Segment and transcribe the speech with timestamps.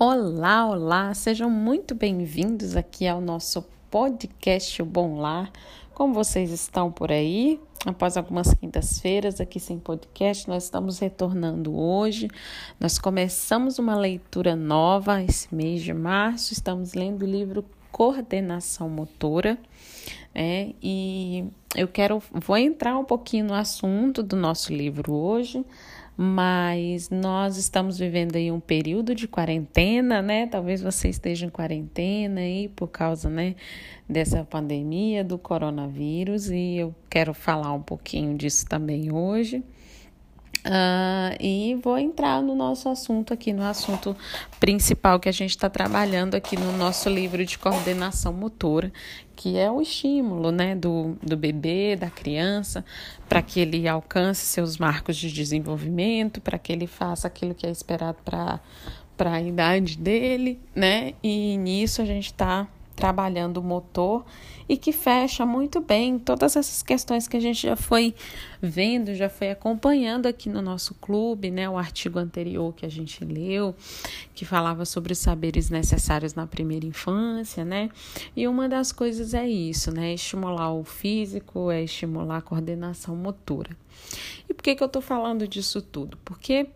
[0.00, 5.50] Olá, olá, sejam muito bem-vindos aqui ao nosso podcast O Bom Lar.
[5.92, 7.60] Como vocês estão por aí?
[7.84, 12.28] Após algumas quintas-feiras aqui sem podcast, nós estamos retornando hoje.
[12.78, 16.52] Nós começamos uma leitura nova esse mês de março.
[16.52, 19.58] Estamos lendo o livro Coordenação Motora.
[20.32, 25.64] É, e eu quero, vou entrar um pouquinho no assunto do nosso livro hoje,
[26.20, 30.48] mas nós estamos vivendo aí um período de quarentena, né?
[30.48, 33.54] Talvez você esteja em quarentena aí por causa, né,
[34.08, 39.62] dessa pandemia do coronavírus e eu quero falar um pouquinho disso também hoje.
[40.66, 44.16] Uh, e vou entrar no nosso assunto aqui, no assunto
[44.58, 48.92] principal que a gente está trabalhando aqui no nosso livro de coordenação motora,
[49.36, 52.84] que é o estímulo né, do, do bebê, da criança,
[53.28, 57.70] para que ele alcance seus marcos de desenvolvimento, para que ele faça aquilo que é
[57.70, 58.60] esperado para
[59.32, 61.14] a idade dele, né?
[61.22, 62.66] E nisso a gente está
[62.98, 64.24] trabalhando o motor
[64.68, 68.12] e que fecha muito bem todas essas questões que a gente já foi
[68.60, 71.70] vendo, já foi acompanhando aqui no nosso clube, né?
[71.70, 73.72] O artigo anterior que a gente leu,
[74.34, 77.88] que falava sobre os saberes necessários na primeira infância, né?
[78.36, 80.12] E uma das coisas é isso, né?
[80.12, 83.70] Estimular o físico, é estimular a coordenação motora.
[84.48, 86.18] E por que, que eu tô falando disso tudo?
[86.24, 86.66] Porque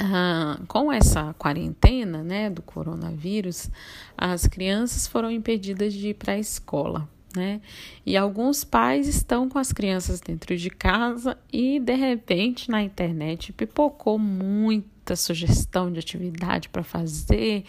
[0.00, 3.70] ah, com essa quarentena né, do coronavírus,
[4.16, 7.08] as crianças foram impedidas de ir para a escola.
[7.36, 7.60] Né?
[8.06, 13.52] E alguns pais estão com as crianças dentro de casa e de repente na internet
[13.52, 17.64] pipocou muita sugestão de atividade para fazer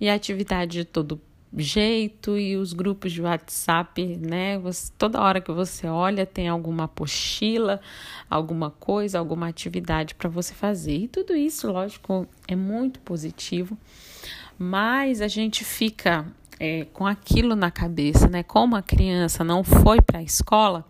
[0.00, 1.20] e atividade de todo
[1.56, 4.58] jeito e os grupos de WhatsApp, né?
[4.58, 7.80] Você, toda hora que você olha tem alguma apostila,
[8.28, 10.96] alguma coisa, alguma atividade para você fazer.
[10.96, 13.76] E tudo isso, lógico, é muito positivo,
[14.58, 16.26] mas a gente fica
[16.60, 18.42] é, com aquilo na cabeça, né?
[18.42, 20.84] Como a criança não foi para a escola,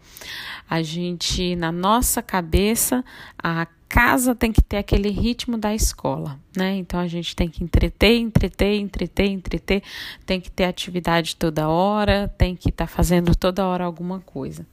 [0.68, 3.04] a gente, na nossa cabeça,
[3.42, 6.76] a casa tem que ter aquele ritmo da escola, né?
[6.76, 9.82] Então a gente tem que entreter, entreter, entreter, entreter,
[10.24, 14.64] tem que ter atividade toda hora, tem que estar tá fazendo toda hora alguma coisa.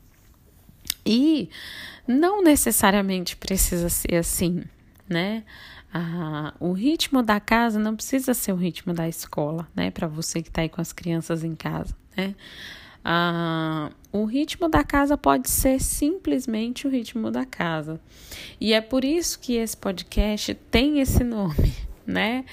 [1.03, 1.49] E
[2.07, 4.63] não necessariamente precisa ser assim,
[5.09, 5.43] né?
[5.91, 9.89] Ah, o ritmo da casa não precisa ser o ritmo da escola, né?
[9.89, 12.35] Para você que está aí com as crianças em casa, né?
[13.09, 18.01] Ah, o ritmo da casa pode ser simplesmente o ritmo da casa.
[18.59, 21.73] E é por isso que esse podcast tem esse nome,
[22.05, 22.43] né?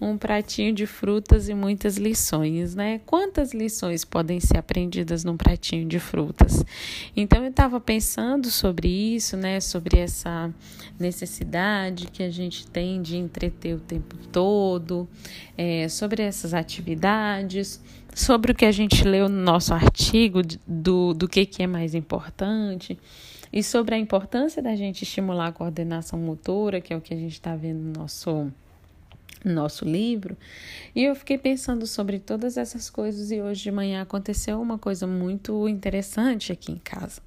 [0.00, 3.00] um pratinho de frutas e muitas lições, né?
[3.06, 6.64] Quantas lições podem ser aprendidas num pratinho de frutas?
[7.16, 9.58] Então eu estava pensando sobre isso, né?
[9.60, 10.52] Sobre essa
[10.98, 15.08] necessidade que a gente tem de entreter o tempo todo,
[15.56, 17.80] é, sobre essas atividades,
[18.16, 21.94] sobre o que a gente leu no nosso artigo do, do que, que é mais
[21.94, 22.98] importante.
[23.52, 27.16] E sobre a importância da gente estimular a coordenação motora, que é o que a
[27.16, 28.50] gente está vendo no nosso
[29.44, 30.34] nosso livro.
[30.94, 35.06] E eu fiquei pensando sobre todas essas coisas e hoje de manhã aconteceu uma coisa
[35.06, 37.20] muito interessante aqui em casa,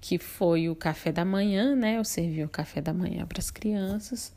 [0.00, 1.96] que foi o café da manhã, né?
[1.96, 4.34] Eu servi o café da manhã para as crianças.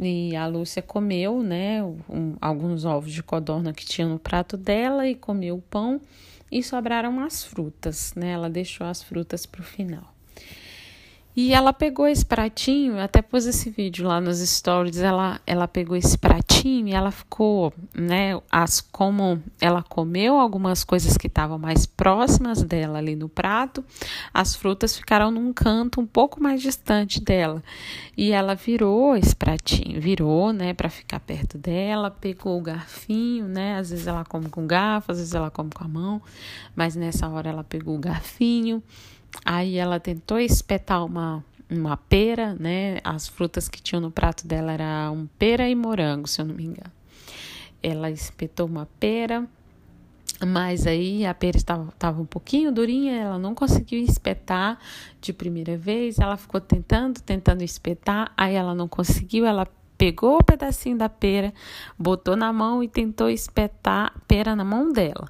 [0.00, 5.06] E a Lúcia comeu, né, um, alguns ovos de codorna que tinha no prato dela
[5.06, 6.00] e comeu o pão
[6.50, 8.32] e sobraram as frutas, né?
[8.32, 10.12] Ela deixou as frutas para o final.
[11.34, 15.96] E ela pegou esse pratinho, até pôs esse vídeo lá nos stories, ela, ela pegou
[15.96, 21.86] esse pratinho e ela ficou, né, as, como ela comeu algumas coisas que estavam mais
[21.86, 23.82] próximas dela ali no prato,
[24.32, 27.62] as frutas ficaram num canto um pouco mais distante dela.
[28.14, 33.78] E ela virou esse pratinho, virou, né, para ficar perto dela, pegou o garfinho, né,
[33.78, 36.20] às vezes ela come com garfo, às vezes ela come com a mão,
[36.76, 38.82] mas nessa hora ela pegou o garfinho
[39.44, 42.98] Aí ela tentou espetar uma, uma pera, né?
[43.02, 46.64] As frutas que tinham no prato dela eram pera e morango, se eu não me
[46.64, 46.92] engano.
[47.82, 49.46] Ela espetou uma pera,
[50.46, 54.78] mas aí a pera estava, estava um pouquinho durinha, ela não conseguiu espetar
[55.20, 56.18] de primeira vez.
[56.18, 59.66] Ela ficou tentando, tentando espetar, aí ela não conseguiu, ela
[59.96, 61.52] pegou o pedacinho da pera,
[61.98, 65.28] botou na mão e tentou espetar pera na mão dela.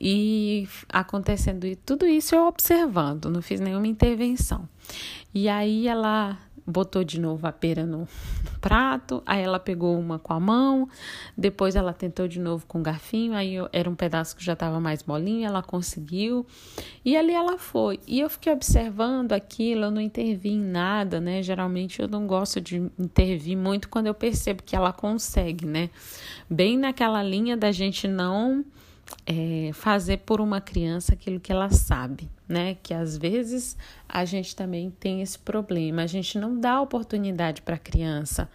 [0.00, 4.68] E acontecendo tudo isso eu observando, não fiz nenhuma intervenção.
[5.34, 8.08] E aí ela botou de novo a pera no,
[8.66, 10.88] prato, aí ela pegou uma com a mão,
[11.38, 14.54] depois ela tentou de novo com o garfinho, aí eu, era um pedaço que já
[14.54, 16.44] estava mais molinho, ela conseguiu,
[17.04, 18.00] e ali ela foi.
[18.08, 21.44] E eu fiquei observando aquilo, eu não intervi em nada, né?
[21.44, 25.88] Geralmente eu não gosto de intervir muito quando eu percebo que ela consegue, né?
[26.50, 28.64] Bem naquela linha da gente não
[29.26, 32.76] é, fazer por uma criança aquilo que ela sabe, né?
[32.82, 33.76] Que às vezes
[34.08, 38.48] a gente também tem esse problema, a gente não dá oportunidade para a criança.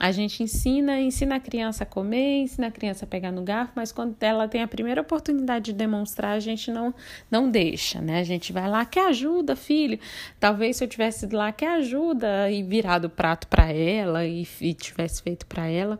[0.00, 3.72] A gente ensina, ensina a criança a comer, ensina a criança a pegar no garfo,
[3.76, 6.94] mas quando ela tem a primeira oportunidade de demonstrar, a gente não
[7.30, 8.18] não deixa, né?
[8.20, 9.98] A gente vai lá, quer ajuda, filho?
[10.40, 14.46] Talvez se eu tivesse ido lá, quer ajuda e virado o prato para ela e,
[14.60, 15.98] e tivesse feito para ela,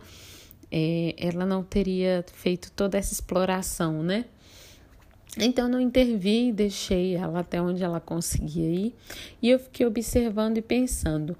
[0.75, 4.25] é, ela não teria feito toda essa exploração, né?
[5.39, 8.95] Então não intervi e deixei ela até onde ela conseguia ir.
[9.41, 11.37] E eu fiquei observando e pensando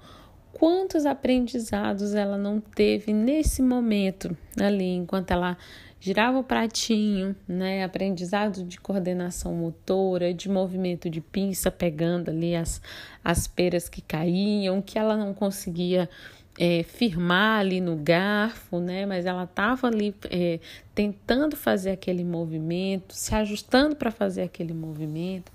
[0.51, 5.57] quantos aprendizados ela não teve nesse momento ali, enquanto ela
[5.99, 7.83] girava o pratinho, né?
[7.83, 12.81] Aprendizado de coordenação motora, de movimento de pinça, pegando ali as,
[13.23, 16.09] as peras que caíam, que ela não conseguia
[16.57, 19.05] é, firmar ali no garfo, né?
[19.05, 20.59] Mas ela estava ali é,
[20.93, 25.51] tentando fazer aquele movimento, se ajustando para fazer aquele movimento.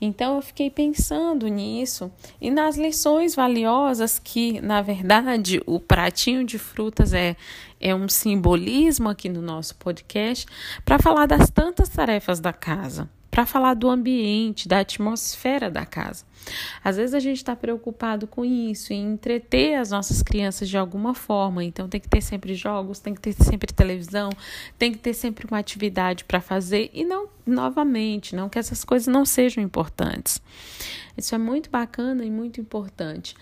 [0.00, 2.10] Então eu fiquei pensando nisso
[2.40, 7.36] e nas lições valiosas que, na verdade, o pratinho de frutas é,
[7.78, 10.46] é um simbolismo aqui no nosso podcast
[10.86, 16.24] para falar das tantas tarefas da casa para falar do ambiente, da atmosfera da casa.
[16.82, 21.14] Às vezes a gente está preocupado com isso, em entreter as nossas crianças de alguma
[21.14, 21.62] forma.
[21.62, 24.30] Então tem que ter sempre jogos, tem que ter sempre televisão,
[24.78, 29.06] tem que ter sempre uma atividade para fazer e não novamente, não que essas coisas
[29.06, 30.40] não sejam importantes.
[31.16, 33.34] Isso é muito bacana e muito importante.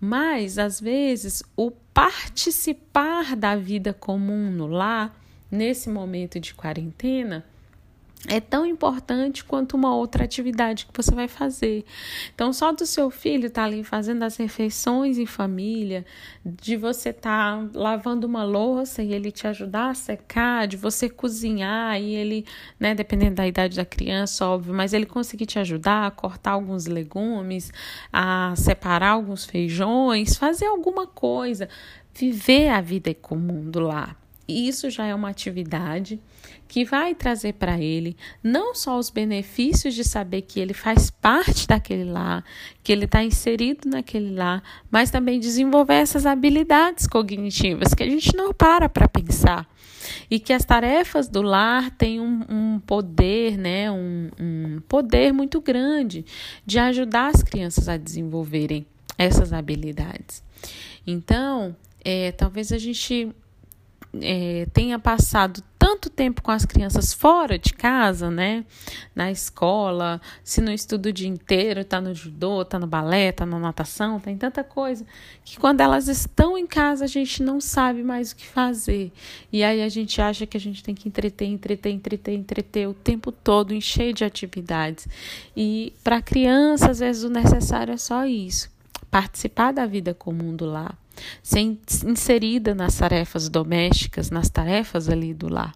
[0.00, 5.16] Mas às vezes o participar da vida comum no lar,
[5.50, 7.44] nesse momento de quarentena,
[8.28, 11.84] é tão importante quanto uma outra atividade que você vai fazer.
[12.32, 16.06] Então, só do seu filho estar tá ali fazendo as refeições em família,
[16.44, 21.08] de você estar tá lavando uma louça e ele te ajudar a secar, de você
[21.08, 22.46] cozinhar e ele,
[22.78, 26.86] né, dependendo da idade da criança, óbvio, mas ele conseguir te ajudar a cortar alguns
[26.86, 27.72] legumes,
[28.12, 31.68] a separar alguns feijões, fazer alguma coisa,
[32.14, 34.21] viver a vida comum do lar.
[34.52, 36.20] Isso já é uma atividade
[36.68, 41.66] que vai trazer para ele não só os benefícios de saber que ele faz parte
[41.68, 42.42] daquele lá,
[42.82, 48.34] que ele está inserido naquele lá, mas também desenvolver essas habilidades cognitivas que a gente
[48.34, 49.68] não para para pensar.
[50.30, 55.60] E que as tarefas do lar têm um, um poder, né, um, um poder muito
[55.60, 56.24] grande
[56.64, 58.86] de ajudar as crianças a desenvolverem
[59.18, 60.42] essas habilidades.
[61.06, 63.30] Então, é, talvez a gente
[64.20, 68.64] é, tenha passado tanto tempo com as crianças fora de casa, né?
[69.14, 73.44] Na escola, se no estudo o dia inteiro, tá no judô, tá no balé, tá
[73.46, 75.04] na natação, tem tanta coisa,
[75.44, 79.10] que quando elas estão em casa a gente não sabe mais o que fazer.
[79.52, 82.94] E aí a gente acha que a gente tem que entreter, entreter, entreter, entreter o
[82.94, 85.08] tempo todo, encher de atividades.
[85.56, 88.70] E para criança, às vezes o necessário é só isso
[89.12, 90.96] participar da vida comum do lar,
[91.42, 95.74] ser inserida nas tarefas domésticas, nas tarefas ali do lar.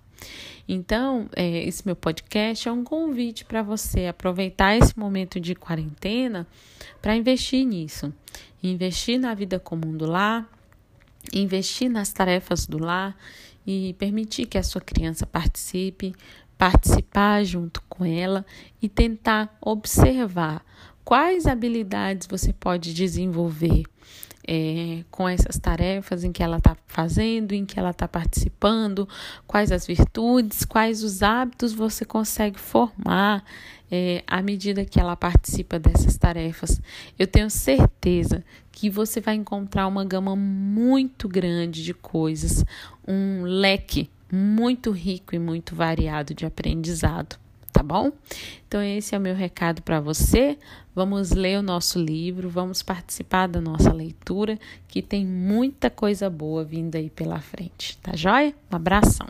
[0.69, 6.47] Então, é, esse meu podcast é um convite para você aproveitar esse momento de quarentena
[7.01, 8.13] para investir nisso,
[8.61, 10.51] investir na vida comum do lar,
[11.33, 13.17] investir nas tarefas do lar
[13.65, 16.15] e permitir que a sua criança participe,
[16.59, 18.45] participar junto com ela
[18.83, 20.65] e tentar observar
[21.05, 23.85] quais habilidades você pode desenvolver
[24.47, 29.09] é, com essas tarefas em que ela está fazendo, em que ela está participando,
[29.47, 33.45] quais as virtudes, quais os hábitos você consegue formar
[33.91, 36.81] é, à medida que ela participa dessas tarefas.
[37.19, 42.65] Eu tenho certeza que você vai encontrar uma gama muito grande de coisas,
[43.07, 47.39] um leque muito rico e muito variado de aprendizado
[47.77, 48.11] tá bom?
[48.67, 50.59] Então, esse é o meu recado para você.
[50.95, 56.65] Vamos ler o nosso livro, vamos participar da nossa leitura, que tem muita coisa boa
[56.65, 58.55] vindo aí pela frente, tá joia?
[58.73, 59.29] Um abração.